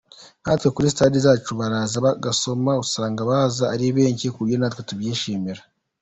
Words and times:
Nkatwe 0.41 0.67
kuri 0.75 0.87
stands 0.93 1.19
zacu 1.25 1.51
baraza 1.59 1.97
bagasoma, 2.05 2.71
usanga 2.83 3.21
baza 3.31 3.63
ari 3.73 3.85
benshi 3.97 4.25
ku 4.31 4.37
buryo 4.41 4.57
natwe 4.59 4.81
tubyishimira. 4.87 5.61